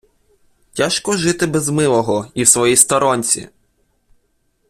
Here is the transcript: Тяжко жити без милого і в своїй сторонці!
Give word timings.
Тяжко 0.73 1.13
жити 1.17 1.45
без 1.47 1.69
милого 1.69 2.27
і 2.33 2.43
в 2.43 2.47
своїй 2.47 2.75
сторонці! 2.75 3.49